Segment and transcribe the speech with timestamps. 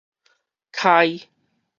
[0.71, 1.29] 開